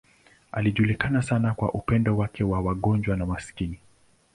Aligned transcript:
Alijulikana 0.51 1.21
sana 1.21 1.53
kwa 1.53 1.73
upendo 1.73 2.17
wake 2.17 2.45
kwa 2.45 2.61
wagonjwa 2.61 3.17
na 3.17 3.25
maskini. 3.25 3.79